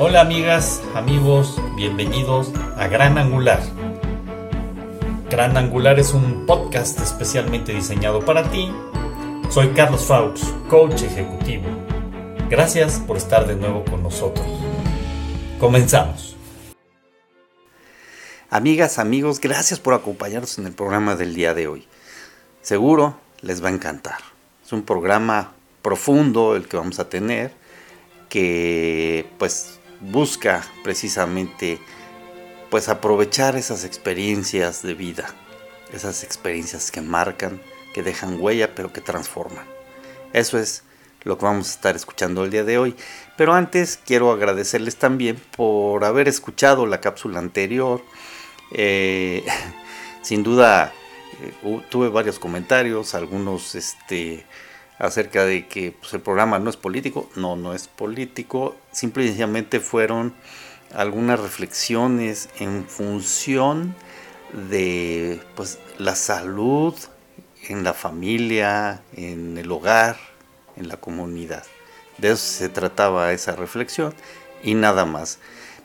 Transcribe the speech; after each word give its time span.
Hola 0.00 0.20
amigas, 0.20 0.80
amigos, 0.94 1.60
bienvenidos 1.74 2.52
a 2.76 2.86
Gran 2.86 3.18
Angular. 3.18 3.60
Gran 5.28 5.56
Angular 5.56 5.98
es 5.98 6.14
un 6.14 6.46
podcast 6.46 7.00
especialmente 7.00 7.74
diseñado 7.74 8.24
para 8.24 8.48
ti. 8.48 8.70
Soy 9.50 9.70
Carlos 9.70 10.04
Faux, 10.04 10.54
coach 10.70 11.02
ejecutivo. 11.02 11.64
Gracias 12.48 13.00
por 13.00 13.16
estar 13.16 13.48
de 13.48 13.56
nuevo 13.56 13.84
con 13.86 14.04
nosotros. 14.04 14.46
Comenzamos. 15.58 16.36
Amigas, 18.50 19.00
amigos, 19.00 19.40
gracias 19.40 19.80
por 19.80 19.94
acompañarnos 19.94 20.58
en 20.58 20.66
el 20.66 20.72
programa 20.74 21.16
del 21.16 21.34
día 21.34 21.54
de 21.54 21.66
hoy. 21.66 21.88
Seguro 22.62 23.18
les 23.40 23.64
va 23.64 23.68
a 23.68 23.72
encantar. 23.72 24.18
Es 24.64 24.72
un 24.72 24.82
programa 24.82 25.54
profundo 25.82 26.54
el 26.54 26.68
que 26.68 26.76
vamos 26.76 27.00
a 27.00 27.08
tener 27.08 27.52
que 28.28 29.26
pues 29.38 29.78
busca 30.00 30.64
precisamente 30.82 31.78
pues 32.70 32.88
aprovechar 32.88 33.56
esas 33.56 33.84
experiencias 33.84 34.82
de 34.82 34.94
vida, 34.94 35.34
esas 35.92 36.22
experiencias 36.22 36.90
que 36.90 37.00
marcan, 37.00 37.60
que 37.94 38.02
dejan 38.02 38.40
huella, 38.40 38.74
pero 38.74 38.92
que 38.92 39.00
transforman. 39.00 39.66
Eso 40.32 40.58
es 40.58 40.82
lo 41.22 41.38
que 41.38 41.44
vamos 41.46 41.68
a 41.68 41.72
estar 41.72 41.96
escuchando 41.96 42.44
el 42.44 42.50
día 42.50 42.64
de 42.64 42.78
hoy. 42.78 42.94
Pero 43.36 43.54
antes 43.54 43.98
quiero 44.04 44.30
agradecerles 44.30 44.96
también 44.96 45.40
por 45.56 46.04
haber 46.04 46.28
escuchado 46.28 46.86
la 46.86 47.00
cápsula 47.00 47.38
anterior. 47.38 48.02
Eh, 48.72 49.44
sin 50.22 50.42
duda 50.42 50.92
eh, 51.42 51.82
tuve 51.88 52.08
varios 52.08 52.38
comentarios, 52.38 53.14
algunos 53.14 53.74
este, 53.74 54.44
acerca 54.98 55.44
de 55.44 55.66
que 55.66 55.92
pues, 55.92 56.12
el 56.14 56.20
programa 56.20 56.58
no 56.58 56.70
es 56.70 56.76
político. 56.76 57.28
No, 57.36 57.56
no 57.56 57.74
es 57.74 57.88
político. 57.88 58.76
Simplemente 58.92 59.80
fueron 59.80 60.34
algunas 60.94 61.40
reflexiones 61.40 62.48
en 62.58 62.86
función 62.86 63.94
de 64.52 65.40
pues, 65.54 65.78
la 65.98 66.16
salud 66.16 66.94
en 67.68 67.84
la 67.84 67.94
familia, 67.94 69.02
en 69.14 69.58
el 69.58 69.70
hogar, 69.70 70.16
en 70.76 70.88
la 70.88 70.96
comunidad. 70.96 71.64
De 72.18 72.28
eso 72.28 72.38
se 72.38 72.68
trataba 72.68 73.32
esa 73.32 73.54
reflexión 73.56 74.14
y 74.62 74.74
nada 74.74 75.04
más. 75.04 75.38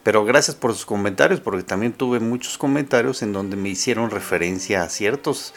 Pero 0.03 0.25
gracias 0.25 0.55
por 0.55 0.73
sus 0.73 0.85
comentarios, 0.85 1.39
porque 1.39 1.63
también 1.63 1.93
tuve 1.93 2.19
muchos 2.19 2.57
comentarios 2.57 3.21
en 3.21 3.31
donde 3.31 3.55
me 3.55 3.69
hicieron 3.69 4.09
referencia 4.09 4.83
a 4.83 4.89
ciertas 4.89 5.53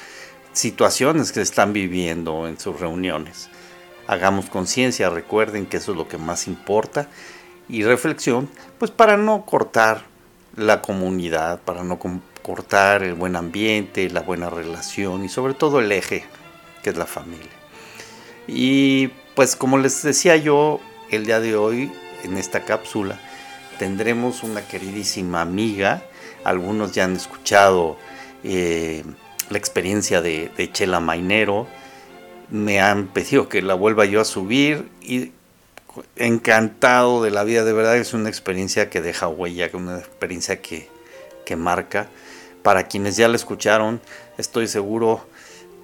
situaciones 0.57 1.33
que 1.33 1.43
están 1.43 1.73
viviendo 1.73 2.49
en 2.49 2.59
sus 2.59 2.81
reuniones. 2.81 3.51
Hagamos 4.07 4.49
conciencia, 4.49 5.11
recuerden 5.11 5.67
que 5.67 5.77
eso 5.77 5.93
es 5.93 5.99
lo 5.99 6.09
que 6.09 6.17
más 6.17 6.47
importa 6.47 7.09
y 7.69 7.83
reflexión, 7.83 8.49
pues 8.79 8.91
para 8.91 9.17
no 9.17 9.45
cortar 9.45 10.05
la 10.57 10.81
comunidad, 10.81 11.61
para 11.61 11.85
no 11.85 11.99
cortar 12.43 13.03
el 13.03 13.15
buen 13.15 13.37
ambiente, 13.37 14.09
la 14.09 14.23
buena 14.23 14.49
relación 14.49 15.25
y 15.25 15.29
sobre 15.29 15.53
todo 15.53 15.81
el 15.81 15.93
eje 15.93 16.25
que 16.83 16.91
es 16.91 16.97
la 16.97 17.07
familia. 17.07 17.51
Y 18.47 19.09
pues 19.35 19.57
como 19.57 19.77
les 19.77 20.03
decía 20.03 20.37
yo 20.37 20.81
el 21.11 21.27
día 21.27 21.41
de 21.41 21.57
hoy 21.57 21.93
en 22.23 22.39
esta 22.39 22.65
cápsula, 22.65 23.21
tendremos 23.79 24.43
una 24.43 24.67
queridísima 24.67 25.43
amiga, 25.43 26.03
algunos 26.45 26.93
ya 26.93 27.05
han 27.05 27.17
escuchado 27.17 27.99
eh, 28.43 29.05
la 29.51 29.59
experiencia 29.59 30.21
de, 30.21 30.71
Chela 30.73 31.01
Mainero, 31.01 31.67
me 32.51 32.81
han 32.81 33.09
pedido 33.09 33.49
que 33.49 33.63
la 33.63 33.75
vuelva 33.75 34.05
yo 34.05 34.21
a 34.21 34.25
subir 34.25 34.89
y 35.01 35.33
encantado 36.17 37.23
de 37.23 37.31
la 37.31 37.45
vida, 37.45 37.65
de 37.65 37.73
verdad 37.73 37.97
es 37.97 38.13
una 38.15 38.29
experiencia 38.29 38.91
que 38.91 39.01
deja 39.01 39.29
huella, 39.29 39.71
una 39.73 39.99
experiencia 39.99 40.61
que, 40.61 40.89
que 41.45 41.57
marca. 41.57 42.09
Para 42.63 42.89
quienes 42.89 43.17
ya 43.17 43.29
la 43.29 43.37
escucharon, 43.37 44.01
estoy 44.39 44.67
seguro 44.67 45.27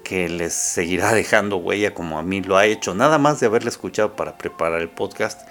que 0.02 0.28
les 0.28 0.52
seguirá 0.52 1.12
dejando 1.14 1.56
huella 1.56 1.94
como 1.94 2.18
a 2.18 2.22
mí 2.22 2.42
lo 2.42 2.56
ha 2.56 2.66
hecho, 2.66 2.94
nada 2.94 3.18
más 3.18 3.40
de 3.40 3.46
haberla 3.46 3.70
escuchado 3.70 4.16
para 4.16 4.38
preparar 4.38 4.80
el 4.80 4.88
podcast. 4.88 5.48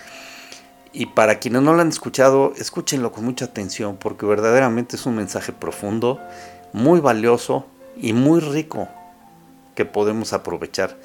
Y 0.93 1.05
para 1.05 1.39
quienes 1.39 1.61
no 1.61 1.73
la 1.73 1.83
han 1.83 1.87
escuchado, 1.87 2.51
escúchenlo 2.57 3.13
con 3.13 3.23
mucha 3.23 3.45
atención 3.45 3.95
porque 3.95 4.25
verdaderamente 4.25 4.97
es 4.97 5.05
un 5.05 5.15
mensaje 5.15 5.53
profundo, 5.53 6.19
muy 6.73 6.99
valioso 6.99 7.65
y 7.97 8.13
muy 8.13 8.39
rico 8.39 8.87
que 9.75 9.85
podemos 9.85 10.33
aprovechar 10.33 10.97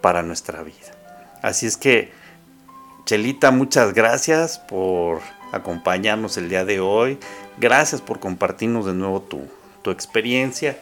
para 0.00 0.22
nuestra 0.22 0.62
vida. 0.62 0.92
Así 1.42 1.66
es 1.66 1.76
que 1.76 2.12
Chelita, 3.04 3.50
muchas 3.50 3.94
gracias 3.94 4.58
por 4.58 5.20
acompañarnos 5.52 6.36
el 6.36 6.48
día 6.48 6.64
de 6.64 6.80
hoy. 6.80 7.18
Gracias 7.56 8.00
por 8.00 8.20
compartirnos 8.20 8.86
de 8.86 8.94
nuevo 8.94 9.22
tu, 9.22 9.48
tu 9.82 9.90
experiencia. 9.90 10.78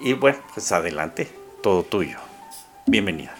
Y 0.00 0.14
bueno, 0.14 0.38
pues 0.52 0.72
adelante, 0.72 1.30
todo 1.62 1.82
tuyo. 1.82 2.18
Bienvenida. 2.86 3.34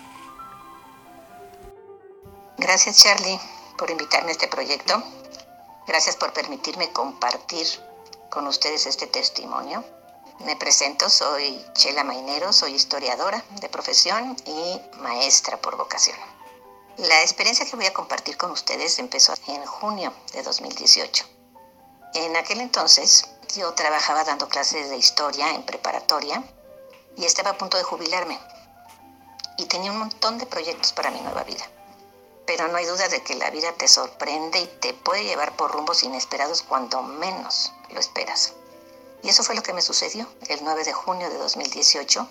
Gracias 2.59 3.03
Charlie 3.03 3.39
por 3.77 3.91
invitarme 3.91 4.29
a 4.29 4.33
este 4.33 4.47
proyecto. 4.47 5.03
Gracias 5.89 6.17
por 6.17 6.33
permitirme 6.33 6.93
compartir 6.93 7.67
con 8.29 8.47
ustedes 8.47 8.87
este 8.87 9.07
testimonio. 9.07 9.85
Me 10.41 10.57
presento, 10.57 11.11
soy 11.11 11.63
Chela 11.75 12.03
Mainero, 12.03 12.51
soy 12.55 12.75
historiadora 12.75 13.45
de 13.61 13.69
profesión 13.69 14.35
y 14.47 14.81
maestra 14.97 15.61
por 15.61 15.77
vocación. 15.77 16.17
La 16.97 17.21
experiencia 17.21 17.67
que 17.67 17.77
voy 17.77 17.85
a 17.85 17.93
compartir 17.93 18.39
con 18.39 18.51
ustedes 18.51 18.99
empezó 18.99 19.35
en 19.49 19.67
junio 19.67 20.15
de 20.33 20.43
2018. 20.43 21.27
En 22.15 22.35
aquel 22.37 22.63
entonces 22.63 23.27
yo 23.55 23.75
trabajaba 23.75 24.25
dando 24.25 24.49
clases 24.49 24.89
de 24.89 24.97
historia 24.97 25.51
en 25.51 25.63
preparatoria 25.63 26.43
y 27.19 27.27
estaba 27.27 27.51
a 27.51 27.59
punto 27.59 27.77
de 27.77 27.83
jubilarme. 27.83 28.41
Y 29.59 29.67
tenía 29.67 29.93
un 29.93 29.99
montón 29.99 30.39
de 30.39 30.47
proyectos 30.47 30.95
para 30.95 31.11
mi 31.11 31.21
nueva 31.21 31.45
vida. 31.45 31.69
Pero 32.47 32.67
no 32.69 32.79
hay 32.79 32.87
duda 32.87 33.09
de 33.09 33.23
que 33.23 33.35
la 33.35 33.51
vida 33.51 33.73
te 33.75 33.89
sorprende 33.89 34.59
y 34.59 34.67
te 34.67 34.95
puede 34.95 35.25
llevar 35.25 35.55
por 35.55 35.71
rumbos 35.71 36.03
inesperados 36.03 36.63
cuando 36.63 37.03
menos 37.03 37.75
lo 37.91 38.01
esperas. 38.01 38.55
Y 39.23 39.29
eso 39.29 39.43
fue 39.43 39.55
lo 39.55 39.63
que 39.63 39.73
me 39.73 39.83
sucedió 39.83 40.27
el 40.49 40.61
9 40.63 40.85
de 40.85 40.93
junio 40.93 41.29
de 41.29 41.39
2018. 41.39 42.29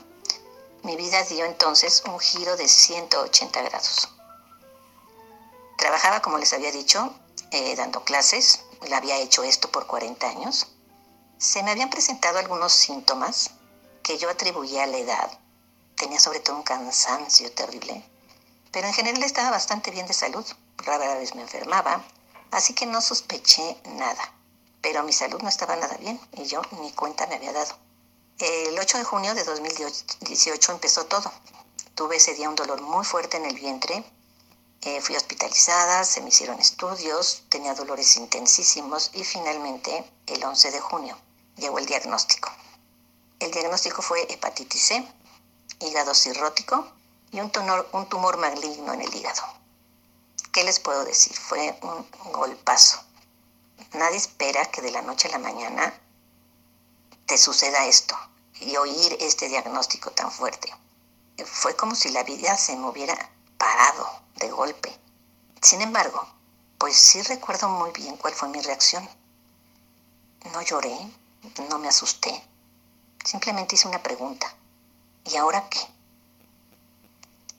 Mi 0.84 0.96
vida 0.96 1.24
dio 1.24 1.46
entonces 1.46 2.04
un 2.06 2.20
giro 2.20 2.56
de 2.56 2.68
180 2.68 3.62
grados. 3.62 4.10
Trabajaba, 5.78 6.22
como 6.22 6.38
les 6.38 6.54
había 6.54 6.72
dicho, 6.72 7.14
eh, 7.52 7.76
dando 7.76 8.04
clases. 8.04 8.62
Le 8.88 8.96
había 8.96 9.18
hecho 9.18 9.44
esto 9.44 9.72
por 9.72 9.88
40 9.88 10.28
años. 10.28 10.68
Se 11.38 11.64
me 11.64 11.72
habían 11.72 11.90
presentado 11.90 12.40
algunos 12.40 12.74
síntomas 12.74 13.52
que 14.04 14.18
yo 14.18 14.30
atribuía 14.30 14.84
a 14.84 14.88
la 14.88 14.98
edad. 14.98 15.40
Tenía 15.96 16.20
sobre 16.20 16.40
todo 16.40 16.56
un 16.56 16.64
cansancio 16.64 17.52
terrible. 17.52 18.04
Pero 18.72 18.88
en 18.88 18.94
general 18.94 19.22
estaba 19.24 19.52
bastante 19.52 19.92
bien 19.92 20.08
de 20.08 20.14
salud. 20.14 20.46
Rara 20.78 21.16
vez 21.16 21.36
me 21.36 21.42
enfermaba. 21.42 22.04
Así 22.52 22.74
que 22.74 22.86
no 22.86 23.02
sospeché 23.02 23.78
nada. 23.86 24.34
Pero 24.82 25.04
mi 25.04 25.14
salud 25.14 25.42
no 25.42 25.50
estaba 25.50 25.76
nada 25.76 25.98
bien 25.98 26.20
y 26.34 26.46
yo 26.46 26.62
ni 26.82 26.92
cuenta 26.94 27.28
me 27.28 27.36
había 27.36 27.54
dado. 27.54 27.76
El 28.40 28.80
8 28.80 28.98
de 28.98 29.04
junio 29.04 29.36
de 29.36 29.44
2018 29.44 30.72
empezó 30.72 31.06
todo. 31.06 31.32
Tuve 31.96 32.18
ese 32.18 32.34
día 32.34 32.50
un 32.50 32.56
dolor 32.56 32.82
muy 32.82 33.04
fuerte 33.04 33.38
en 33.38 33.46
el 33.46 33.56
vientre 33.56 34.06
eh, 34.82 35.02
fui 35.02 35.18
hospitalizada, 35.18 36.06
se 36.06 36.22
me 36.22 36.30
hicieron 36.30 36.58
estudios, 36.60 37.44
tenía 37.50 37.74
dolores 37.74 38.16
intensísimos 38.16 39.12
y 39.14 39.26
finalmente 39.26 40.10
el 40.26 40.42
11 40.42 40.72
de 40.72 40.80
junio 40.80 41.18
llegó 41.58 41.80
el 41.80 41.86
diagnóstico. 41.86 42.50
El 43.40 43.52
diagnóstico 43.52 44.02
fue 44.02 44.26
hepatitis 44.32 44.82
C, 44.82 45.08
hígado 45.82 46.14
cirrótico 46.14 46.88
y 47.32 47.42
un 47.42 47.52
tumor, 47.52 47.90
un 47.92 48.08
tumor 48.08 48.38
maligno 48.38 48.94
en 48.94 49.02
el 49.02 49.14
hígado. 49.14 49.42
¿Qué 50.54 50.64
les 50.64 50.80
puedo 50.80 51.04
decir? 51.04 51.36
Fue 51.36 51.78
un 51.82 52.32
golpazo. 52.32 53.04
Nadie 53.94 54.18
espera 54.18 54.66
que 54.66 54.82
de 54.82 54.92
la 54.92 55.02
noche 55.02 55.28
a 55.28 55.32
la 55.32 55.40
mañana 55.40 55.94
te 57.26 57.38
suceda 57.38 57.86
esto 57.86 58.18
y 58.62 58.76
oír 58.78 59.18
este 59.20 59.48
diagnóstico 59.48 60.12
tan 60.12 60.32
fuerte. 60.32 60.74
Fue 61.46 61.76
como 61.76 61.96
si 61.96 62.10
la 62.10 62.24
vida 62.24 62.58
se 62.58 62.76
me 62.76 62.88
hubiera 62.88 63.16
parado 63.58 64.22
de 64.36 64.50
golpe. 64.52 64.98
Sin 65.62 65.82
embargo, 65.82 66.28
pues 66.78 66.96
sí 66.98 67.22
recuerdo 67.22 67.70
muy 67.70 67.92
bien 67.92 68.16
cuál 68.18 68.34
fue 68.34 68.50
mi 68.50 68.62
reacción. 68.62 69.08
No 70.54 70.62
lloré, 70.62 70.98
no 71.70 71.78
me 71.80 71.90
asusté, 71.90 72.44
simplemente 73.26 73.76
hice 73.76 73.88
una 73.88 74.02
pregunta. 74.02 74.54
¿Y 75.26 75.36
ahora 75.36 75.68
qué? 75.70 75.80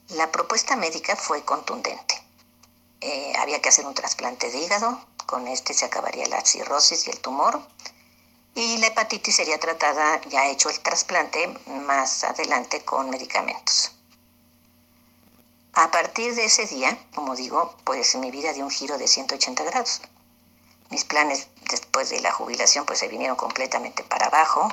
La 0.09 0.31
propuesta 0.31 0.75
médica 0.75 1.15
fue 1.15 1.45
contundente. 1.45 2.21
Eh, 2.99 3.33
había 3.37 3.61
que 3.61 3.69
hacer 3.69 3.85
un 3.85 3.93
trasplante 3.93 4.51
de 4.51 4.59
hígado, 4.59 4.99
con 5.31 5.47
este 5.47 5.73
se 5.73 5.85
acabaría 5.85 6.27
la 6.27 6.41
cirrosis 6.41 7.07
y 7.07 7.09
el 7.09 7.21
tumor, 7.21 7.65
y 8.53 8.77
la 8.79 8.87
hepatitis 8.87 9.37
sería 9.37 9.57
tratada, 9.61 10.19
ya 10.27 10.47
hecho 10.47 10.69
el 10.69 10.77
trasplante, 10.81 11.47
más 11.67 12.25
adelante 12.25 12.83
con 12.83 13.09
medicamentos. 13.09 13.93
A 15.71 15.89
partir 15.89 16.35
de 16.35 16.43
ese 16.43 16.65
día, 16.65 16.97
como 17.15 17.37
digo, 17.37 17.77
pues 17.85 18.13
mi 18.15 18.29
vida 18.29 18.51
dio 18.51 18.65
un 18.65 18.71
giro 18.71 18.97
de 18.97 19.07
180 19.07 19.63
grados. 19.63 20.01
Mis 20.89 21.05
planes 21.05 21.47
después 21.69 22.09
de 22.09 22.19
la 22.19 22.33
jubilación 22.33 22.85
pues 22.85 22.99
se 22.99 23.07
vinieron 23.07 23.37
completamente 23.37 24.03
para 24.03 24.25
abajo. 24.25 24.67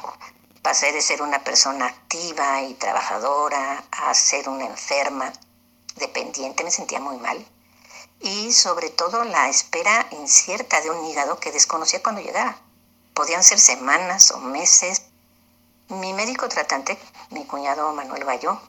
Pasé 0.61 0.90
de 0.90 1.02
ser 1.02 1.22
una 1.22 1.44
persona 1.44 1.87
activa 1.87 2.62
y 2.62 2.75
trabajadora 2.75 3.84
a 3.93 4.12
ser 4.12 4.49
una 4.49 4.66
enferma, 4.66 5.32
dependiente, 5.94 6.64
me 6.64 6.72
sentía 6.72 6.99
muy 6.99 7.19
mal. 7.19 7.46
Y 8.20 8.53
sobre 8.53 8.91
todo 8.91 9.25
la 9.25 9.49
espera 9.49 10.09
incierta 10.12 10.81
de 10.81 10.91
un 10.91 11.05
hígado 11.06 11.38
que 11.38 11.53
desconocía 11.53 12.03
cuando 12.03 12.20
llegara. 12.20 12.59
Podían 13.15 13.43
ser 13.43 13.59
semanas 13.59 14.31
o 14.32 14.38
meses. 14.38 15.03
Mi 15.88 16.12
médico 16.12 16.49
tratante, 16.49 16.99
mi 17.31 17.44
cuñado 17.47 17.93
Manuel 17.93 18.25
Bayo, 18.25 18.61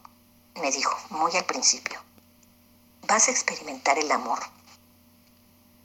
me 0.56 0.72
dijo 0.72 0.96
muy 1.10 1.36
al 1.36 1.46
principio, 1.46 2.00
vas 3.08 3.28
a 3.28 3.32
experimentar 3.32 3.98
el 3.98 4.12
amor. 4.12 4.40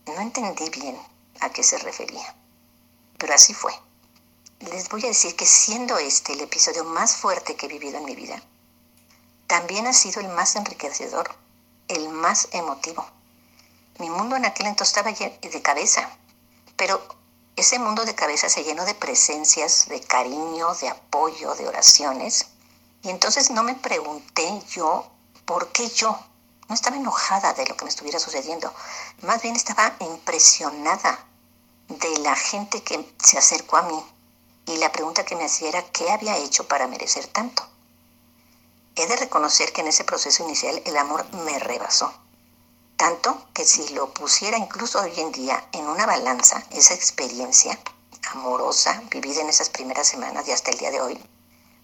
No 0.07 0.21
entendí 0.21 0.69
bien 0.71 0.99
a 1.41 1.51
qué 1.51 1.63
se 1.63 1.79
refería, 1.79 2.35
pero 3.19 3.35
así 3.35 3.55
fue. 3.55 3.73
Les 4.61 4.89
voy 4.89 5.05
a 5.05 5.09
decir 5.09 5.35
que 5.37 5.47
siendo 5.47 5.99
este 5.99 6.33
el 6.33 6.41
episodio 6.43 6.85
más 6.85 7.17
fuerte 7.17 7.57
que 7.57 7.67
he 7.67 7.69
vivido 7.69 7.99
en 7.99 8.05
mi 8.05 8.15
vida, 8.15 8.43
también 9.47 9.87
ha 9.87 9.93
sido 9.93 10.21
el 10.21 10.29
más 10.29 10.57
enriquecedor, 10.57 11.35
el 11.89 12.09
más 12.09 12.49
emotivo. 12.53 13.07
Mi 13.99 14.11
mundo 14.11 14.37
en 14.37 14.45
aquel 14.45 14.67
entonces 14.67 14.97
estaba 14.97 15.13
de 15.13 15.63
cabeza, 15.63 16.11
pero 16.77 17.01
ese 17.57 17.79
mundo 17.79 18.05
de 18.05 18.17
cabeza 18.17 18.49
se 18.49 18.65
llenó 18.65 18.85
de 18.85 18.95
presencias, 18.95 19.87
de 19.89 20.01
cariño, 20.01 20.75
de 20.75 20.89
apoyo, 20.89 21.55
de 21.55 21.69
oraciones. 21.69 22.47
Y 23.03 23.11
entonces 23.11 23.51
no 23.51 23.63
me 23.63 23.77
pregunté 23.77 24.61
yo 24.71 25.09
por 25.45 25.69
qué 25.69 25.89
yo. 25.89 26.19
No 26.69 26.75
estaba 26.75 26.97
enojada 26.97 27.53
de 27.53 27.67
lo 27.67 27.77
que 27.77 27.85
me 27.85 27.91
estuviera 27.91 28.19
sucediendo. 28.19 28.73
Más 29.23 29.41
bien 29.43 29.55
estaba 29.55 29.95
impresionada 30.01 31.25
de 31.87 32.19
la 32.19 32.35
gente 32.35 32.83
que 32.83 33.15
se 33.23 33.39
acercó 33.39 33.77
a 33.77 33.83
mí. 33.83 34.05
Y 34.67 34.79
la 34.79 34.91
pregunta 34.91 35.25
que 35.25 35.37
me 35.37 35.45
hacía 35.45 35.69
era 35.69 35.83
qué 35.93 36.11
había 36.11 36.37
hecho 36.39 36.67
para 36.67 36.89
merecer 36.89 37.27
tanto. 37.29 37.63
He 38.97 39.07
de 39.07 39.17
reconocer 39.17 39.73
que 39.73 39.83
en 39.83 39.89
ese 39.89 40.03
proceso 40.03 40.43
inicial 40.43 40.83
el 40.85 40.97
amor 40.97 41.25
me 41.33 41.59
rebasó. 41.61 42.13
Tanto 42.97 43.49
que 43.53 43.65
si 43.65 43.89
lo 43.89 44.15
pusiera 44.15 44.57
incluso 44.57 45.01
hoy 45.01 45.13
en 45.19 45.33
día 45.33 45.67
en 45.73 45.87
una 45.89 46.07
balanza, 46.07 46.63
esa 46.71 46.95
experiencia 46.95 47.79
amorosa 48.31 49.03
vivida 49.11 49.41
en 49.41 49.49
esas 49.49 49.69
primeras 49.69 50.07
semanas 50.07 50.47
y 50.47 50.53
hasta 50.53 50.71
el 50.71 50.79
día 50.79 50.93
de 50.93 51.01
hoy, 51.01 51.21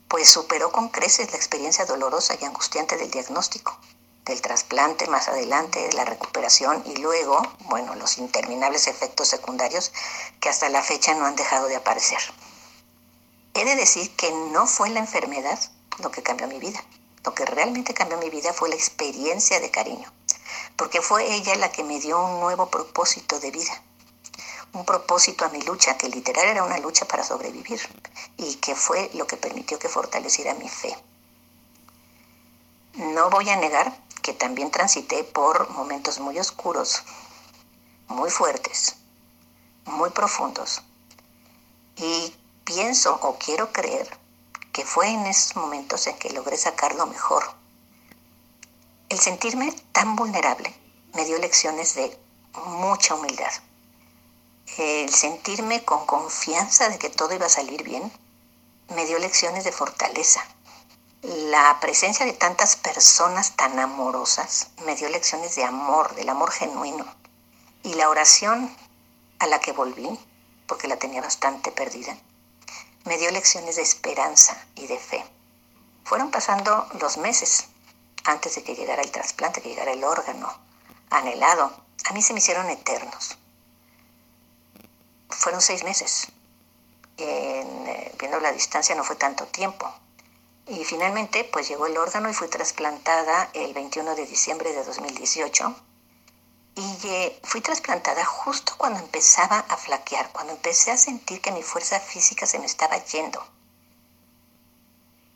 pues 0.07 0.29
superó 0.29 0.71
con 0.71 0.89
creces 0.89 1.31
la 1.33 1.37
experiencia 1.37 1.85
dolorosa 1.85 2.37
y 2.41 2.45
angustiante 2.45 2.97
del 2.97 3.11
diagnóstico, 3.11 3.77
del 4.25 4.41
trasplante 4.41 5.09
más 5.09 5.27
adelante, 5.27 5.81
de 5.81 5.93
la 5.95 6.05
recuperación 6.05 6.83
y 6.87 6.97
luego, 6.99 7.43
bueno, 7.65 7.97
los 7.97 8.19
interminables 8.19 8.87
efectos 8.87 9.27
secundarios 9.29 9.93
que 10.41 10.49
hasta 10.49 10.69
la 10.69 10.83
fecha 10.83 11.15
no 11.15 11.27
han 11.27 11.35
dejado 11.35 11.67
de 11.67 11.77
aparecer. 11.77 12.21
He 13.55 13.65
de 13.65 13.75
decir 13.75 14.15
que 14.15 14.31
no 14.53 14.69
fue 14.69 14.91
la 14.91 15.01
enfermedad 15.01 15.59
lo 15.99 16.13
que 16.13 16.23
cambió 16.23 16.47
mi 16.47 16.61
vida. 16.61 16.83
Lo 17.25 17.35
que 17.35 17.45
realmente 17.45 17.95
cambió 17.95 18.17
mi 18.17 18.31
vida 18.31 18.53
fue 18.53 18.69
la 18.69 18.77
experiencia 18.77 19.59
de 19.59 19.71
cariño 19.71 20.11
porque 20.81 21.03
fue 21.03 21.35
ella 21.35 21.55
la 21.57 21.71
que 21.71 21.85
me 21.85 22.01
dio 22.01 22.19
un 22.25 22.41
nuevo 22.41 22.71
propósito 22.71 23.39
de 23.39 23.51
vida, 23.51 23.83
un 24.73 24.87
propósito 24.87 25.45
a 25.45 25.51
mi 25.51 25.61
lucha, 25.61 25.99
que 25.99 26.09
literal 26.09 26.47
era 26.47 26.65
una 26.65 26.79
lucha 26.79 27.05
para 27.05 27.23
sobrevivir, 27.23 27.79
y 28.39 28.55
que 28.55 28.75
fue 28.75 29.11
lo 29.13 29.27
que 29.27 29.37
permitió 29.37 29.79
que 29.79 29.91
fortaleciera 29.91 30.55
mi 30.55 30.71
fe. 30.71 30.97
No 32.95 33.29
voy 33.29 33.51
a 33.51 33.57
negar 33.57 33.95
que 34.23 34.33
también 34.33 34.71
transité 34.71 35.23
por 35.23 35.69
momentos 35.69 36.19
muy 36.19 36.39
oscuros, 36.39 37.03
muy 38.09 38.31
fuertes, 38.31 38.97
muy 39.85 40.09
profundos, 40.09 40.81
y 41.97 42.35
pienso 42.65 43.19
o 43.21 43.37
quiero 43.37 43.71
creer 43.71 44.09
que 44.73 44.87
fue 44.87 45.09
en 45.09 45.27
esos 45.27 45.57
momentos 45.57 46.07
en 46.07 46.17
que 46.17 46.31
logré 46.31 46.57
sacar 46.57 46.95
lo 46.95 47.07
mejor 47.07 47.60
el 49.11 49.19
sentirme 49.19 49.75
tan 49.91 50.15
vulnerable 50.15 50.73
me 51.15 51.25
dio 51.25 51.37
lecciones 51.39 51.97
de 51.97 52.17
mucha 52.65 53.17
humildad. 53.17 53.51
El 54.79 55.13
sentirme 55.13 55.85
con 55.85 56.07
confianza 56.07 56.89
de 56.89 56.99
que 56.99 57.11
todo 57.11 57.35
iba 57.35 57.47
a 57.47 57.51
salir 57.51 57.83
bien 57.83 58.11
me 58.95 59.05
dio 59.07 59.19
lecciones 59.19 59.65
de 59.65 59.73
fortaleza. 59.73 60.47
La 61.23 61.79
presencia 61.81 62.25
de 62.25 62.33
tantas 62.33 62.77
personas 62.77 63.57
tan 63.57 63.79
amorosas 63.81 64.69
me 64.87 64.95
dio 64.95 65.09
lecciones 65.09 65.57
de 65.57 65.65
amor, 65.65 66.15
del 66.15 66.29
amor 66.29 66.53
genuino. 66.53 67.05
Y 67.83 67.95
la 67.95 68.09
oración 68.09 68.75
a 69.41 69.49
la 69.49 69.59
que 69.59 69.73
volví, 69.73 70.19
porque 70.69 70.87
la 70.87 70.99
tenía 70.99 71.21
bastante 71.21 71.73
perdida, 71.73 72.17
me 73.05 73.19
dio 73.19 73.31
lecciones 73.33 73.75
de 73.75 73.83
esperanza 73.83 74.57
y 74.77 74.87
de 74.87 74.99
fe. 74.99 75.25
Fueron 76.05 76.31
pasando 76.31 76.87
los 77.01 77.19
meses 77.19 77.67
antes 78.25 78.55
de 78.55 78.63
que 78.63 78.75
llegara 78.75 79.03
el 79.03 79.11
trasplante, 79.11 79.63
que 79.63 79.71
llegara 79.71 79.93
el 79.93 80.05
órgano 80.05 80.53
anhelado, 81.11 81.73
a 82.05 82.13
mí 82.13 82.23
se 82.23 82.33
me 82.33 82.39
hicieron 82.39 82.69
eternos. 82.71 83.39
Fueron 85.29 85.61
seis 85.61 85.85
meses. 85.85 86.29
Eh, 87.17 88.15
viendo 88.19 88.41
la 88.41 88.53
distancia 88.53 88.95
no 88.95 89.05
fue 89.05 89.17
tanto 89.17 89.47
tiempo. 89.47 89.93
Y 90.67 90.85
finalmente, 90.85 91.45
pues 91.45 91.69
llegó 91.69 91.87
el 91.87 91.97
órgano 91.97 92.31
y 92.31 92.35
fui 92.35 92.49
trasplantada 92.49 93.51
el 93.55 93.75
21 93.75 94.15
de 94.15 94.27
diciembre 94.27 94.73
de 94.73 94.85
2018. 94.85 95.77
Y 96.77 96.99
eh, 97.09 97.41
fui 97.43 97.61
trasplantada 97.61 98.25
justo 98.25 98.75
cuando 98.79 99.01
empezaba 99.01 99.59
a 99.69 99.77
flaquear, 99.77 100.31
cuando 100.33 100.53
empecé 100.53 100.93
a 100.93 100.97
sentir 100.97 101.41
que 101.41 101.53
mi 101.53 101.63
fuerza 101.63 101.99
física 101.99 102.47
se 102.47 102.59
me 102.59 102.67
estaba 102.67 102.97
yendo. 103.05 103.45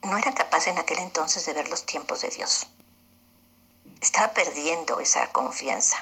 No 0.05 0.17
era 0.19 0.33
capaz 0.33 0.67
en 0.69 0.79
aquel 0.79 0.99
entonces 0.99 1.45
de 1.47 1.53
ver 1.53 1.69
los 1.69 1.85
tiempos 1.85 2.21
de 2.21 2.29
Dios 2.29 2.67
estaba 4.05 4.35
perdiendo 4.35 5.01
esa 5.01 5.33
confianza. 5.33 5.97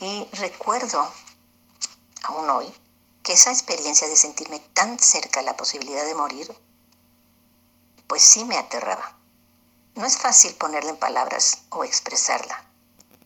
Y 0.00 0.26
recuerdo, 0.32 1.12
aún 2.22 2.48
hoy, 2.48 2.72
que 3.22 3.34
esa 3.34 3.50
experiencia 3.50 4.08
de 4.08 4.16
sentirme 4.16 4.60
tan 4.72 4.98
cerca 4.98 5.40
a 5.40 5.42
la 5.42 5.56
posibilidad 5.56 6.04
de 6.06 6.14
morir, 6.14 6.56
pues 8.06 8.22
sí 8.22 8.44
me 8.44 8.56
aterraba. 8.56 9.18
No 9.94 10.06
es 10.06 10.16
fácil 10.16 10.54
ponerla 10.54 10.90
en 10.90 10.96
palabras 10.96 11.58
o 11.68 11.84
expresarla. 11.84 12.64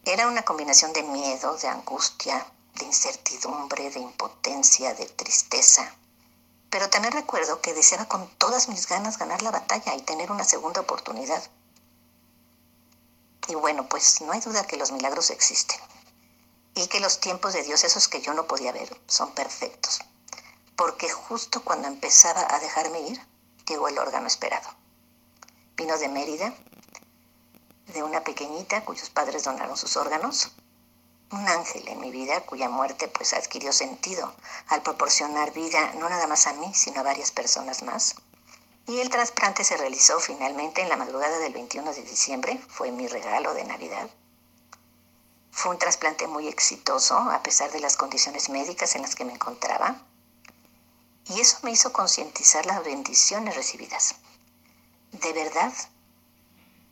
Era 0.05 0.27
una 0.27 0.43
combinación 0.43 0.93
de 0.93 1.05
miedo, 1.05 1.57
de 1.59 1.69
angustia, 1.69 2.45
de 2.75 2.87
incertidumbre, 2.87 3.91
de 3.91 4.01
impotencia, 4.01 4.95
de 4.95 5.07
tristeza. 5.07 5.95
Pero 6.73 6.89
también 6.89 7.13
recuerdo 7.13 7.61
que 7.61 7.75
deseaba 7.75 8.07
con 8.07 8.27
todas 8.39 8.71
mis 8.71 8.89
ganas 8.89 9.19
ganar 9.19 9.43
la 9.43 9.51
batalla 9.51 9.95
y 9.95 10.01
tener 10.01 10.33
una 10.33 10.43
segunda 10.43 10.81
oportunidad. 10.81 11.43
Y 13.47 13.55
bueno, 13.55 13.87
pues 13.91 14.23
no 14.23 14.33
hay 14.33 14.41
duda 14.41 14.67
que 14.67 14.79
los 14.79 14.91
milagros 14.91 15.29
existen 15.29 15.79
y 16.75 16.87
que 16.87 17.01
los 17.01 17.21
tiempos 17.21 17.53
de 17.53 17.63
Dios, 17.63 17.85
esos 17.85 18.09
que 18.09 18.23
yo 18.23 18.33
no 18.33 18.47
podía 18.47 18.73
ver, 18.73 18.99
son 19.07 19.35
perfectos. 19.35 20.01
Porque 20.75 21.11
justo 21.11 21.63
cuando 21.63 21.89
empezaba 21.89 22.47
a 22.49 22.59
dejarme 22.59 23.03
ir, 23.03 23.21
llegó 23.69 23.89
el 23.89 23.99
órgano 23.99 24.27
esperado. 24.27 24.71
Vino 25.77 25.99
de 25.99 26.09
Mérida, 26.09 26.55
de 27.89 28.03
una 28.03 28.25
pequeñita 28.25 28.83
cuyos 28.83 29.11
padres 29.11 29.45
donaron 29.45 29.77
sus 29.77 29.99
órganos, 29.99 30.53
un 31.33 31.49
ángel 31.49 31.89
en 31.89 32.01
mi 32.01 32.11
vida 32.11 32.41
cuya 32.43 32.69
muerte 32.69 33.09
pues 33.09 33.33
adquirió 33.33 33.73
sentido 33.73 34.35
al 34.69 34.83
proporcionar 34.83 35.53
vida 35.53 35.93
no 35.95 36.09
nada 36.09 36.27
más 36.27 36.47
a 36.47 36.53
mí, 36.53 36.73
sino 36.75 37.01
a 37.01 37.05
varias 37.05 37.31
personas 37.31 37.83
más. 37.83 38.15
Y 38.87 38.99
el 39.01 39.11
trasplante 39.11 39.65
se 39.65 39.77
realizó 39.77 40.19
finalmente 40.21 40.83
en 40.83 40.89
la 40.89 40.97
madrugada 40.97 41.39
del 41.39 41.53
21 41.53 41.93
de 41.93 42.03
diciembre, 42.03 42.61
fue 42.69 42.91
mi 42.91 43.07
regalo 43.07 43.55
de 43.55 43.65
Navidad. 43.65 44.11
Fue 45.51 45.71
un 45.71 45.79
trasplante 45.79 46.27
muy 46.27 46.49
exitoso 46.49 47.17
a 47.17 47.43
pesar 47.43 47.71
de 47.71 47.81
las 47.81 47.97
condiciones 47.97 48.49
médicas 48.49 48.95
en 48.97 49.03
las 49.03 49.15
que 49.15 49.25
me 49.25 49.35
encontraba. 49.35 50.03
Y 51.27 51.41
eso 51.41 51.59
me 51.63 51.71
hizo 51.71 51.93
concientizar 51.93 52.67
las 52.67 52.83
bendiciones 52.85 53.55
recibidas. 53.55 54.17
De 55.13 55.33
verdad, 55.33 55.73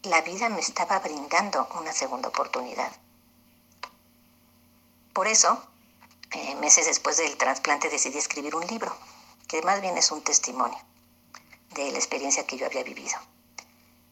la 0.02 0.20
vida 0.22 0.48
me 0.48 0.60
estaba 0.60 0.98
brindando 1.00 1.68
una 1.78 1.92
segunda 1.92 2.28
oportunidad. 2.28 2.92
Por 5.20 5.28
eso, 5.28 5.62
eh, 6.30 6.54
meses 6.62 6.86
después 6.86 7.18
del 7.18 7.36
trasplante 7.36 7.90
decidí 7.90 8.16
escribir 8.16 8.56
un 8.56 8.66
libro, 8.66 8.96
que 9.48 9.60
más 9.60 9.82
bien 9.82 9.98
es 9.98 10.10
un 10.12 10.22
testimonio 10.22 10.78
de 11.74 11.92
la 11.92 11.98
experiencia 11.98 12.46
que 12.46 12.56
yo 12.56 12.64
había 12.64 12.82
vivido. 12.84 13.18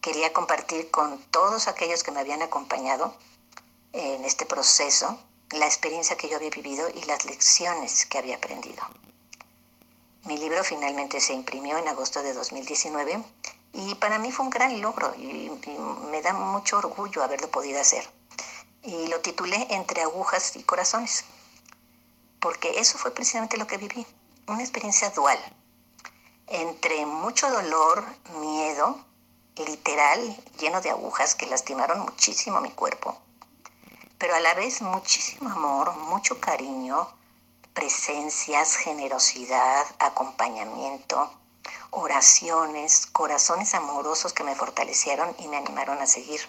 Quería 0.02 0.34
compartir 0.34 0.90
con 0.90 1.18
todos 1.30 1.66
aquellos 1.66 2.02
que 2.02 2.10
me 2.10 2.20
habían 2.20 2.42
acompañado 2.42 3.16
en 3.94 4.22
este 4.26 4.44
proceso 4.44 5.18
la 5.52 5.64
experiencia 5.64 6.18
que 6.18 6.28
yo 6.28 6.36
había 6.36 6.50
vivido 6.50 6.90
y 6.90 7.00
las 7.04 7.24
lecciones 7.24 8.04
que 8.04 8.18
había 8.18 8.36
aprendido. 8.36 8.82
Mi 10.24 10.36
libro 10.36 10.62
finalmente 10.62 11.22
se 11.22 11.32
imprimió 11.32 11.78
en 11.78 11.88
agosto 11.88 12.22
de 12.22 12.34
2019 12.34 13.24
y 13.72 13.94
para 13.94 14.18
mí 14.18 14.30
fue 14.30 14.44
un 14.44 14.50
gran 14.50 14.78
logro 14.82 15.14
y, 15.14 15.50
me 16.10 16.20
da 16.20 16.34
mucho 16.34 16.76
orgullo 16.76 17.22
haberlo 17.22 17.50
podido 17.50 17.80
hacer. 17.80 18.17
Y 18.88 19.06
lo 19.08 19.20
titulé 19.20 19.66
Entre 19.68 20.00
agujas 20.00 20.56
y 20.56 20.62
corazones. 20.62 21.26
porque 22.40 22.80
eso 22.80 22.96
fue 22.96 23.10
precisamente 23.10 23.58
lo 23.58 23.66
que 23.66 23.76
viví, 23.76 24.06
una 24.46 24.62
experiencia 24.62 25.10
dual, 25.10 25.38
entre 26.46 27.04
mucho 27.04 27.50
dolor, 27.50 28.02
miedo, 28.40 29.04
literal, 29.56 30.18
lleno 30.58 30.80
de 30.80 30.88
agujas 30.88 31.34
que 31.34 31.46
lastimaron 31.46 32.00
muchísimo 32.00 32.62
mi 32.62 32.70
cuerpo, 32.70 33.18
pero 34.16 34.34
a 34.34 34.40
la 34.40 34.54
vez 34.54 34.80
muchísimo 34.80 35.50
amor, 35.50 35.94
mucho 35.96 36.40
cariño, 36.40 37.08
presencias, 37.74 38.76
generosidad, 38.76 39.84
acompañamiento, 39.98 41.30
oraciones, 41.90 43.06
corazones 43.06 43.74
amorosos 43.74 44.32
que 44.32 44.44
me 44.44 44.54
fortalecieron 44.54 45.34
y 45.40 45.48
me 45.48 45.58
animaron 45.58 46.00
a 46.00 46.06
seguir. 46.06 46.40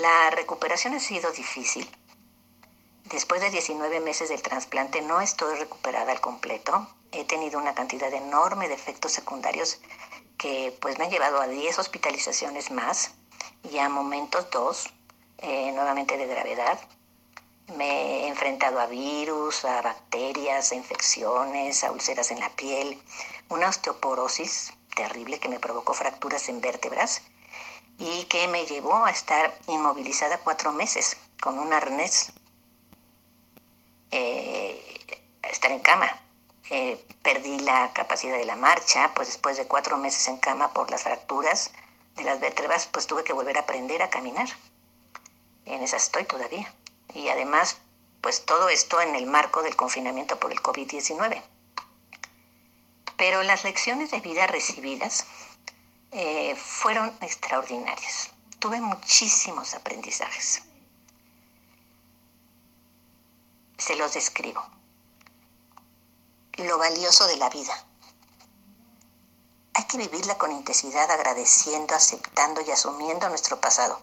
La 0.00 0.30
recuperación 0.30 0.94
ha 0.94 1.00
sido 1.00 1.30
difícil. 1.32 1.86
Después 3.04 3.42
de 3.42 3.50
19 3.50 4.00
meses 4.00 4.30
del 4.30 4.40
trasplante 4.40 5.02
no 5.02 5.20
estoy 5.20 5.54
recuperada 5.58 6.12
al 6.12 6.20
completo. 6.22 6.88
He 7.10 7.24
tenido 7.24 7.58
una 7.58 7.74
cantidad 7.74 8.10
enorme 8.10 8.68
de 8.68 8.74
efectos 8.74 9.12
secundarios 9.12 9.80
que 10.38 10.74
pues 10.80 10.98
me 10.98 11.04
han 11.04 11.10
llevado 11.10 11.42
a 11.42 11.46
10 11.46 11.78
hospitalizaciones 11.78 12.70
más 12.70 13.12
y 13.70 13.76
a 13.80 13.90
momentos 13.90 14.48
dos, 14.50 14.88
eh, 15.36 15.72
nuevamente 15.72 16.16
de 16.16 16.26
gravedad. 16.26 16.80
Me 17.76 18.24
he 18.24 18.28
enfrentado 18.28 18.80
a 18.80 18.86
virus, 18.86 19.66
a 19.66 19.82
bacterias, 19.82 20.72
a 20.72 20.74
infecciones, 20.74 21.84
a 21.84 21.92
úlceras 21.92 22.30
en 22.30 22.40
la 22.40 22.48
piel, 22.48 22.98
una 23.50 23.68
osteoporosis 23.68 24.72
terrible 24.96 25.38
que 25.38 25.50
me 25.50 25.60
provocó 25.60 25.92
fracturas 25.92 26.48
en 26.48 26.62
vértebras 26.62 27.20
y 27.98 28.24
que 28.24 28.48
me 28.48 28.66
llevó 28.66 29.04
a 29.04 29.10
estar 29.10 29.56
inmovilizada 29.68 30.38
cuatro 30.38 30.72
meses 30.72 31.16
con 31.40 31.58
un 31.58 31.72
arnés, 31.72 32.32
eh, 34.10 35.20
estar 35.42 35.70
en 35.70 35.80
cama. 35.80 36.20
Eh, 36.70 37.04
perdí 37.22 37.58
la 37.60 37.92
capacidad 37.92 38.38
de 38.38 38.46
la 38.46 38.56
marcha, 38.56 39.12
pues 39.14 39.28
después 39.28 39.56
de 39.56 39.66
cuatro 39.66 39.98
meses 39.98 40.26
en 40.28 40.38
cama 40.38 40.72
por 40.72 40.90
las 40.90 41.02
fracturas 41.02 41.72
de 42.16 42.24
las 42.24 42.40
vértebras, 42.40 42.86
pues 42.86 43.06
tuve 43.06 43.24
que 43.24 43.32
volver 43.32 43.56
a 43.56 43.62
aprender 43.62 44.02
a 44.02 44.10
caminar. 44.10 44.48
En 45.66 45.82
esa 45.82 45.96
estoy 45.96 46.24
todavía. 46.24 46.72
Y 47.14 47.28
además, 47.28 47.78
pues 48.20 48.44
todo 48.44 48.68
esto 48.68 49.00
en 49.00 49.14
el 49.14 49.26
marco 49.26 49.62
del 49.62 49.76
confinamiento 49.76 50.38
por 50.38 50.52
el 50.52 50.62
COVID-19. 50.62 51.42
Pero 53.16 53.42
las 53.42 53.64
lecciones 53.64 54.10
de 54.10 54.20
vida 54.20 54.46
recibidas 54.46 55.26
eh, 56.12 56.54
fueron 56.56 57.16
extraordinarias. 57.22 58.30
Tuve 58.58 58.80
muchísimos 58.80 59.72
aprendizajes. 59.74 60.62
Se 63.78 63.96
los 63.96 64.12
describo. 64.12 64.62
Lo 66.58 66.76
valioso 66.76 67.26
de 67.26 67.36
la 67.38 67.48
vida. 67.48 67.74
Hay 69.74 69.84
que 69.84 69.96
vivirla 69.96 70.36
con 70.36 70.52
intensidad, 70.52 71.10
agradeciendo, 71.10 71.94
aceptando 71.94 72.60
y 72.60 72.70
asumiendo 72.70 73.28
nuestro 73.30 73.58
pasado, 73.58 73.98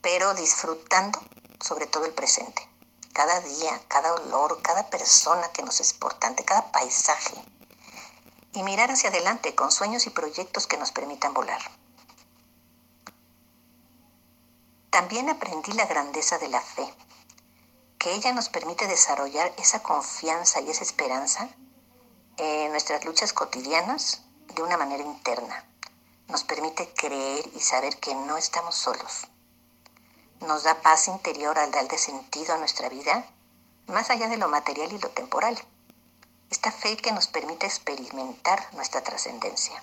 pero 0.00 0.32
disfrutando 0.32 1.20
sobre 1.62 1.86
todo 1.86 2.06
el 2.06 2.14
presente. 2.14 2.66
Cada 3.12 3.40
día, 3.40 3.78
cada 3.88 4.14
olor, 4.14 4.62
cada 4.62 4.88
persona 4.88 5.52
que 5.52 5.62
nos 5.62 5.80
es 5.80 5.92
importante, 5.92 6.44
cada 6.46 6.72
paisaje. 6.72 7.36
Y 8.52 8.62
mirar 8.62 8.90
hacia 8.90 9.10
adelante 9.10 9.54
con 9.54 9.70
sueños 9.70 10.06
y 10.06 10.10
proyectos 10.10 10.66
que 10.66 10.76
nos 10.76 10.92
permitan 10.92 11.34
volar. 11.34 11.60
También 14.90 15.30
aprendí 15.30 15.72
la 15.72 15.86
grandeza 15.86 16.38
de 16.38 16.48
la 16.48 16.60
fe, 16.60 16.92
que 17.98 18.12
ella 18.14 18.32
nos 18.32 18.48
permite 18.48 18.86
desarrollar 18.88 19.52
esa 19.56 19.82
confianza 19.82 20.60
y 20.60 20.70
esa 20.70 20.82
esperanza 20.82 21.48
en 22.38 22.70
nuestras 22.72 23.04
luchas 23.04 23.32
cotidianas 23.32 24.22
de 24.54 24.62
una 24.62 24.76
manera 24.76 25.04
interna. 25.04 25.64
Nos 26.28 26.44
permite 26.44 26.92
creer 26.94 27.48
y 27.54 27.60
saber 27.60 27.98
que 27.98 28.14
no 28.14 28.36
estamos 28.36 28.74
solos 28.74 29.28
nos 30.40 30.62
da 30.62 30.80
paz 30.80 31.08
interior 31.08 31.58
al 31.58 31.70
darle 31.70 31.98
sentido 31.98 32.54
a 32.54 32.58
nuestra 32.58 32.88
vida, 32.88 33.24
más 33.86 34.10
allá 34.10 34.28
de 34.28 34.38
lo 34.38 34.48
material 34.48 34.92
y 34.92 34.98
lo 34.98 35.10
temporal. 35.10 35.58
Esta 36.50 36.72
fe 36.72 36.96
que 36.96 37.12
nos 37.12 37.28
permite 37.28 37.66
experimentar 37.66 38.74
nuestra 38.74 39.02
trascendencia. 39.02 39.82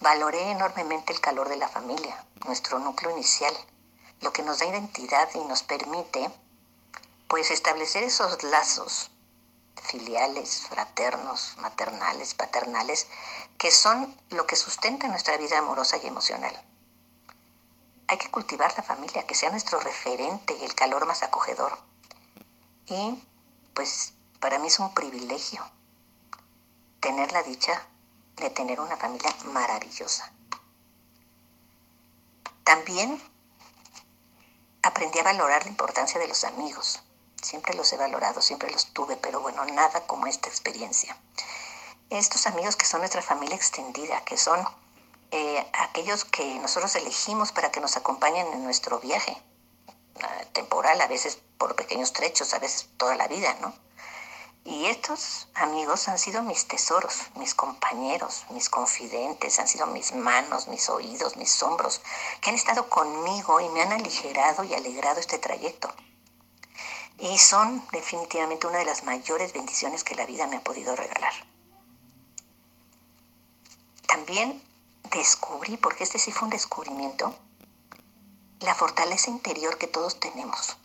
Valoré 0.00 0.50
enormemente 0.50 1.12
el 1.12 1.20
calor 1.20 1.48
de 1.48 1.56
la 1.56 1.68
familia, 1.68 2.24
nuestro 2.46 2.78
núcleo 2.78 3.10
inicial, 3.10 3.54
lo 4.20 4.32
que 4.32 4.42
nos 4.42 4.58
da 4.58 4.66
identidad 4.66 5.28
y 5.34 5.44
nos 5.44 5.62
permite 5.62 6.30
pues 7.28 7.50
establecer 7.50 8.02
esos 8.02 8.42
lazos 8.42 9.10
filiales, 9.82 10.66
fraternos, 10.68 11.54
maternales, 11.58 12.34
paternales, 12.34 13.06
que 13.58 13.70
son 13.70 14.16
lo 14.30 14.46
que 14.46 14.56
sustenta 14.56 15.06
nuestra 15.08 15.36
vida 15.36 15.58
amorosa 15.58 15.98
y 15.98 16.06
emocional 16.06 16.60
hay 18.10 18.18
que 18.18 18.28
cultivar 18.28 18.74
la 18.76 18.82
familia, 18.82 19.24
que 19.24 19.36
sea 19.36 19.50
nuestro 19.50 19.78
referente 19.78 20.56
y 20.60 20.64
el 20.64 20.74
calor 20.74 21.06
más 21.06 21.22
acogedor. 21.22 21.78
Y 22.86 23.22
pues 23.80 24.12
para 24.40 24.58
mí 24.58 24.66
es 24.66 24.78
un 24.78 24.92
privilegio 24.92 25.66
tener 27.00 27.32
la 27.32 27.42
dicha 27.42 27.86
de 28.36 28.50
tener 28.50 28.78
una 28.78 28.98
familia 28.98 29.34
maravillosa. 29.46 30.30
También 32.62 33.18
aprendí 34.82 35.18
a 35.20 35.22
valorar 35.22 35.64
la 35.64 35.70
importancia 35.70 36.20
de 36.20 36.28
los 36.28 36.44
amigos. 36.44 37.02
Siempre 37.40 37.72
los 37.72 37.90
he 37.94 37.96
valorado, 37.96 38.42
siempre 38.42 38.70
los 38.70 38.92
tuve, 38.92 39.16
pero 39.16 39.40
bueno, 39.40 39.64
nada 39.64 40.06
como 40.06 40.26
esta 40.26 40.50
experiencia. 40.50 41.16
Estos 42.10 42.46
amigos 42.46 42.76
que 42.76 42.84
son 42.84 43.00
nuestra 43.00 43.22
familia 43.22 43.56
extendida, 43.56 44.22
que 44.26 44.36
son 44.36 44.62
eh, 45.30 45.66
aquellos 45.72 46.26
que 46.26 46.56
nosotros 46.56 46.94
elegimos 46.96 47.50
para 47.50 47.72
que 47.72 47.80
nos 47.80 47.96
acompañen 47.96 48.46
en 48.48 48.62
nuestro 48.62 49.00
viaje 49.00 49.42
temporal, 50.52 51.00
a 51.00 51.06
veces 51.06 51.38
por 51.58 51.76
pequeños 51.76 52.12
trechos, 52.12 52.54
a 52.54 52.58
veces 52.58 52.88
toda 52.96 53.16
la 53.16 53.28
vida, 53.28 53.56
¿no? 53.60 53.74
Y 54.64 54.86
estos 54.86 55.48
amigos 55.54 56.08
han 56.08 56.18
sido 56.18 56.42
mis 56.42 56.68
tesoros, 56.68 57.14
mis 57.36 57.54
compañeros, 57.54 58.44
mis 58.50 58.68
confidentes, 58.68 59.58
han 59.58 59.66
sido 59.66 59.86
mis 59.86 60.14
manos, 60.14 60.68
mis 60.68 60.88
oídos, 60.90 61.36
mis 61.36 61.62
hombros, 61.62 62.02
que 62.40 62.50
han 62.50 62.56
estado 62.56 62.88
conmigo 62.88 63.60
y 63.60 63.68
me 63.70 63.82
han 63.82 63.92
aligerado 63.92 64.64
y 64.64 64.74
alegrado 64.74 65.18
este 65.18 65.38
trayecto. 65.38 65.92
Y 67.18 67.38
son 67.38 67.82
definitivamente 67.92 68.66
una 68.66 68.78
de 68.78 68.84
las 68.84 69.04
mayores 69.04 69.52
bendiciones 69.52 70.04
que 70.04 70.14
la 70.14 70.26
vida 70.26 70.46
me 70.46 70.56
ha 70.56 70.64
podido 70.64 70.94
regalar. 70.94 71.32
También 74.06 74.62
descubrí, 75.10 75.78
porque 75.78 76.04
este 76.04 76.18
sí 76.18 76.32
fue 76.32 76.44
un 76.44 76.50
descubrimiento, 76.50 77.34
la 78.60 78.74
fortaleza 78.74 79.30
interior 79.30 79.78
que 79.78 79.86
todos 79.86 80.20
tenemos 80.20 80.76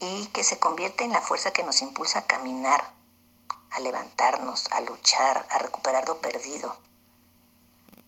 y 0.00 0.26
que 0.28 0.44
se 0.44 0.58
convierte 0.58 1.04
en 1.04 1.12
la 1.12 1.20
fuerza 1.20 1.52
que 1.52 1.62
nos 1.62 1.82
impulsa 1.82 2.20
a 2.20 2.26
caminar, 2.26 2.92
a 3.70 3.80
levantarnos, 3.80 4.70
a 4.72 4.80
luchar, 4.80 5.46
a 5.50 5.58
recuperar 5.58 6.08
lo 6.08 6.20
perdido, 6.20 6.76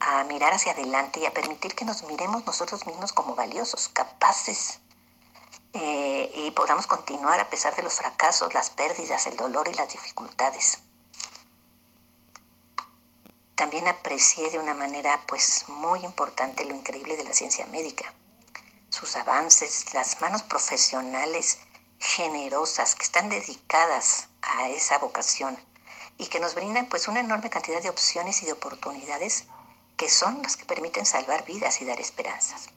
a 0.01 0.25
mirar 0.25 0.55
hacia 0.55 0.73
adelante 0.73 1.21
y 1.21 1.27
a 1.27 1.35
permitir 1.35 1.75
que 1.75 1.85
nos 1.85 2.03
miremos 2.05 2.47
nosotros 2.47 2.87
mismos 2.87 3.13
como 3.13 3.35
valiosos, 3.35 3.89
capaces 3.89 4.81
eh, 5.73 6.31
y 6.35 6.51
podamos 6.53 6.87
continuar 6.87 7.41
a 7.41 7.51
pesar 7.51 7.77
de 7.77 7.83
los 7.83 7.95
fracasos, 7.95 8.55
las 8.55 8.71
pérdidas, 8.71 9.27
el 9.27 9.37
dolor 9.37 9.69
y 9.69 9.75
las 9.75 9.93
dificultades. 9.93 10.79
También 13.55 13.89
aprecié 13.89 14.51
de 14.51 14.59
una 14.59 14.75
manera 14.75 15.21
pues 15.27 15.65
muy 15.69 16.05
importante 16.05 16.65
lo 16.65 16.75
increíble 16.75 17.17
de 17.17 17.25
la 17.25 17.33
ciencia 17.33 17.67
médica, 17.67 18.13
sus 18.97 19.15
avances, 19.17 19.93
las 19.93 20.23
manos 20.23 20.43
profesionales 20.43 21.59
generosas 21.99 22.95
que 22.95 23.03
están 23.03 23.29
dedicadas 23.29 24.29
a 24.41 24.71
esa 24.71 24.97
vocación 24.99 25.59
y 26.17 26.27
que 26.29 26.41
nos 26.41 26.55
brindan 26.55 26.87
pues 26.87 27.07
una 27.07 27.21
enorme 27.21 27.51
cantidad 27.51 27.83
de 27.83 27.91
opciones 27.91 28.43
y 28.43 28.47
de 28.47 28.53
oportunidades 28.53 29.45
que 29.99 30.09
son 30.09 30.41
las 30.43 30.57
que 30.57 30.65
permiten 30.65 31.05
salvar 31.05 31.45
vidas 31.45 31.83
y 31.83 31.85
dar 31.85 32.01
esperanzas. 32.01 32.71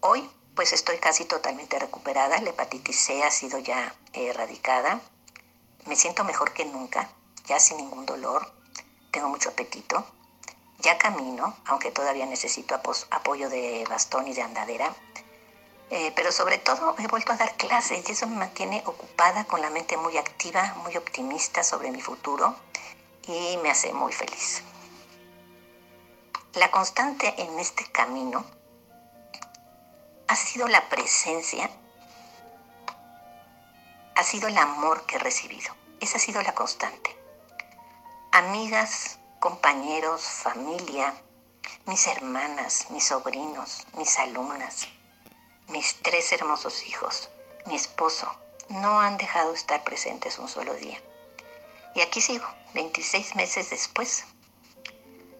Hoy 0.00 0.30
pues 0.54 0.72
estoy 0.72 0.98
casi 0.98 1.24
totalmente 1.24 1.80
recuperada, 1.80 2.40
la 2.40 2.50
hepatitis 2.50 3.00
C 3.00 3.24
ha 3.24 3.30
sido 3.30 3.58
ya 3.58 3.92
erradicada, 4.12 5.00
me 5.86 5.96
siento 5.96 6.22
mejor 6.22 6.52
que 6.52 6.64
nunca, 6.64 7.10
ya 7.46 7.58
sin 7.58 7.78
ningún 7.78 8.06
dolor, 8.06 8.52
tengo 9.10 9.28
mucho 9.28 9.48
apetito, 9.48 10.06
ya 10.82 10.98
camino, 10.98 11.56
aunque 11.66 11.90
todavía 11.90 12.26
necesito 12.26 12.74
apoyo 13.10 13.48
de 13.48 13.84
bastón 13.88 14.28
y 14.28 14.34
de 14.34 14.42
andadera, 14.42 14.94
eh, 15.90 16.12
pero 16.16 16.32
sobre 16.32 16.58
todo 16.58 16.94
he 16.98 17.06
vuelto 17.06 17.32
a 17.32 17.36
dar 17.36 17.56
clases 17.56 18.08
y 18.08 18.12
eso 18.12 18.26
me 18.26 18.36
mantiene 18.36 18.82
ocupada 18.86 19.44
con 19.44 19.60
la 19.60 19.70
mente 19.70 19.96
muy 19.96 20.16
activa, 20.16 20.74
muy 20.82 20.96
optimista 20.96 21.62
sobre 21.62 21.90
mi 21.90 22.00
futuro 22.00 22.56
y 23.26 23.56
me 23.58 23.70
hace 23.70 23.92
muy 23.92 24.12
feliz. 24.12 24.62
La 26.54 26.70
constante 26.70 27.34
en 27.40 27.58
este 27.58 27.84
camino 27.90 28.44
ha 30.28 30.36
sido 30.36 30.68
la 30.68 30.88
presencia 30.88 31.70
ha 34.14 34.24
sido 34.24 34.48
el 34.48 34.58
amor 34.58 35.04
que 35.06 35.16
he 35.16 35.18
recibido. 35.18 35.74
Esa 36.00 36.18
ha 36.18 36.20
sido 36.20 36.42
la 36.42 36.54
constante. 36.54 37.16
Amigas, 38.30 39.18
compañeros, 39.42 40.22
familia, 40.22 41.12
mis 41.86 42.06
hermanas, 42.06 42.86
mis 42.90 43.02
sobrinos, 43.02 43.84
mis 43.98 44.16
alumnas, 44.20 44.86
mis 45.66 46.00
tres 46.00 46.30
hermosos 46.30 46.86
hijos, 46.86 47.28
mi 47.66 47.74
esposo, 47.74 48.32
no 48.68 49.00
han 49.00 49.16
dejado 49.16 49.52
estar 49.52 49.82
presentes 49.82 50.38
un 50.38 50.48
solo 50.48 50.74
día. 50.74 50.96
Y 51.96 52.02
aquí 52.02 52.20
sigo, 52.20 52.46
26 52.74 53.34
meses 53.34 53.70
después 53.70 54.26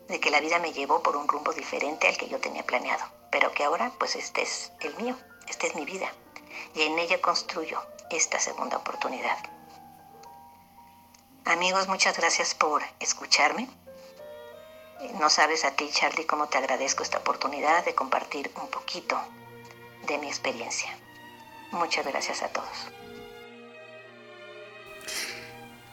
de 0.09 0.19
que 0.19 0.33
la 0.33 0.41
vida 0.41 0.59
me 0.59 0.73
llevó 0.73 1.01
por 1.01 1.17
un 1.17 1.29
rumbo 1.29 1.53
diferente 1.53 2.09
al 2.09 2.17
que 2.17 2.29
yo 2.29 2.41
tenía 2.41 2.67
planeado, 2.67 3.05
pero 3.31 3.53
que 3.53 3.63
ahora 3.63 3.93
pues 4.01 4.17
este 4.17 4.43
es 4.43 4.73
el 4.81 4.97
mío, 4.97 5.17
esta 5.47 5.69
es 5.69 5.77
mi 5.77 5.85
vida, 5.85 6.13
y 6.75 6.83
en 6.83 6.99
ella 6.99 7.21
construyo 7.21 7.81
esta 8.11 8.41
segunda 8.41 8.79
oportunidad. 8.79 9.39
Amigos, 11.45 11.87
muchas 11.87 12.17
gracias 12.17 12.57
por 12.57 12.83
escucharme. 12.99 13.69
No 15.21 15.29
sabes 15.31 15.65
a 15.65 15.73
ti, 15.73 15.89
Charlie, 15.93 16.27
cómo 16.27 16.49
te 16.49 16.59
agradezco 16.59 17.03
esta 17.03 17.19
oportunidad 17.19 17.85
de 17.85 17.95
compartir 17.95 18.51
un 18.61 18.69
poquito 18.69 19.21
de 20.07 20.19
mi 20.19 20.29
experiencia. 20.29 20.97
Muchas 21.73 22.07
gracias 22.07 22.43
a 22.43 22.49
todos. 22.49 22.69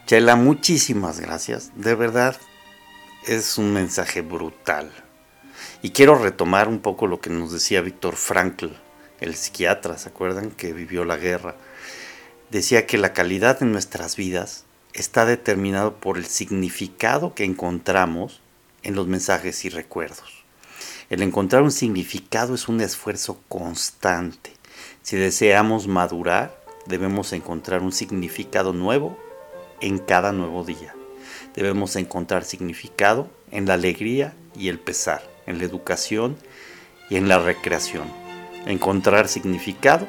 Chela, 0.06 0.36
muchísimas 0.36 1.20
gracias. 1.20 1.72
De 1.74 1.94
verdad, 1.94 2.36
es 3.26 3.58
un 3.58 3.72
mensaje 3.72 4.22
brutal. 4.22 4.92
Y 5.82 5.90
quiero 5.90 6.16
retomar 6.16 6.68
un 6.68 6.80
poco 6.80 7.06
lo 7.06 7.20
que 7.20 7.30
nos 7.30 7.52
decía 7.52 7.80
Víctor 7.80 8.16
Frankl, 8.16 8.68
el 9.20 9.34
psiquiatra, 9.34 9.98
¿se 9.98 10.08
acuerdan? 10.08 10.50
Que 10.50 10.72
vivió 10.72 11.04
la 11.04 11.16
guerra. 11.16 11.56
Decía 12.50 12.86
que 12.86 12.98
la 12.98 13.12
calidad 13.12 13.60
de 13.60 13.66
nuestras 13.66 14.16
vidas 14.16 14.64
está 14.92 15.24
determinado 15.24 15.96
por 15.96 16.18
el 16.18 16.26
significado 16.26 17.34
que 17.34 17.44
encontramos 17.44 18.39
en 18.82 18.94
los 18.94 19.06
mensajes 19.06 19.64
y 19.64 19.68
recuerdos. 19.68 20.44
El 21.10 21.22
encontrar 21.22 21.62
un 21.62 21.72
significado 21.72 22.54
es 22.54 22.68
un 22.68 22.80
esfuerzo 22.80 23.40
constante. 23.48 24.52
Si 25.02 25.16
deseamos 25.16 25.88
madurar, 25.88 26.56
debemos 26.86 27.32
encontrar 27.32 27.82
un 27.82 27.92
significado 27.92 28.72
nuevo 28.72 29.18
en 29.80 29.98
cada 29.98 30.32
nuevo 30.32 30.64
día. 30.64 30.94
Debemos 31.54 31.96
encontrar 31.96 32.44
significado 32.44 33.28
en 33.50 33.66
la 33.66 33.74
alegría 33.74 34.34
y 34.54 34.68
el 34.68 34.78
pesar, 34.78 35.28
en 35.46 35.58
la 35.58 35.64
educación 35.64 36.36
y 37.08 37.16
en 37.16 37.28
la 37.28 37.38
recreación. 37.38 38.04
Encontrar 38.66 39.26
significado 39.28 40.06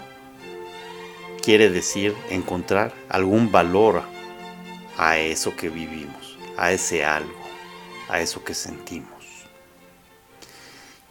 quiere 1.42 1.70
decir 1.70 2.13
encontrar 2.30 2.94
algún 3.10 3.51
valor 3.51 4.04
a 4.98 5.18
eso 5.18 5.56
que 5.56 5.70
vivimos, 5.70 6.38
a 6.58 6.72
ese 6.72 7.04
algo, 7.04 7.41
a 8.12 8.20
eso 8.20 8.44
que 8.44 8.53
sentimos. 8.53 9.10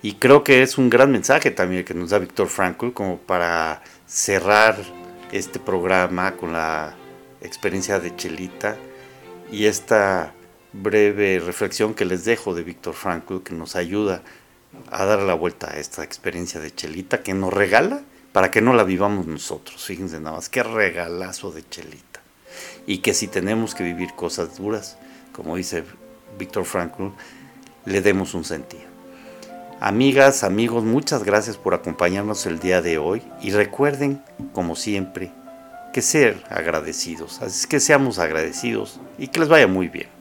Y 0.02 0.14
creo 0.14 0.44
que 0.44 0.62
es 0.62 0.78
un 0.78 0.88
gran 0.88 1.10
mensaje 1.10 1.50
también 1.50 1.84
que 1.84 1.94
nos 1.94 2.10
da 2.10 2.18
Víctor 2.18 2.48
Frankl 2.48 2.90
como 2.92 3.18
para 3.18 3.82
cerrar 4.06 4.76
este 5.32 5.58
programa 5.58 6.36
con 6.36 6.52
la 6.52 6.94
experiencia 7.42 7.98
de 8.00 8.14
Chelita 8.16 8.76
y 9.50 9.66
esta 9.66 10.32
breve 10.72 11.38
reflexión 11.38 11.94
que 11.94 12.04
les 12.04 12.24
dejo 12.24 12.54
de 12.54 12.62
Víctor 12.62 12.94
Frankl 12.94 13.42
que 13.42 13.54
nos 13.54 13.76
ayuda 13.76 14.22
a 14.90 15.04
dar 15.04 15.20
la 15.20 15.34
vuelta 15.34 15.72
a 15.72 15.78
esta 15.78 16.04
experiencia 16.04 16.60
de 16.60 16.74
Chelita 16.74 17.22
que 17.22 17.34
nos 17.34 17.52
regala 17.52 18.02
para 18.32 18.50
que 18.50 18.60
no 18.60 18.74
la 18.74 18.84
vivamos 18.84 19.26
nosotros. 19.26 19.84
Fíjense 19.84 20.20
nada 20.20 20.36
más, 20.36 20.48
qué 20.48 20.62
regalazo 20.62 21.50
de 21.50 21.68
Chelita. 21.68 22.20
Y 22.86 22.98
que 22.98 23.12
si 23.14 23.26
tenemos 23.26 23.74
que 23.74 23.84
vivir 23.84 24.14
cosas 24.14 24.56
duras, 24.56 24.96
como 25.32 25.56
dice 25.56 25.84
Víctor 26.40 26.64
Frankl, 26.64 27.08
le 27.84 28.00
demos 28.00 28.34
un 28.34 28.44
sentido. 28.44 28.90
Amigas, 29.78 30.42
amigos, 30.42 30.82
muchas 30.82 31.22
gracias 31.22 31.56
por 31.56 31.74
acompañarnos 31.74 32.44
el 32.46 32.58
día 32.58 32.82
de 32.82 32.98
hoy 32.98 33.22
y 33.40 33.52
recuerden, 33.52 34.22
como 34.52 34.74
siempre, 34.74 35.30
que 35.92 36.02
ser 36.02 36.42
agradecidos. 36.50 37.40
Así 37.40 37.68
que 37.68 37.78
seamos 37.78 38.18
agradecidos 38.18 39.00
y 39.18 39.28
que 39.28 39.40
les 39.40 39.48
vaya 39.48 39.66
muy 39.66 39.88
bien. 39.88 40.19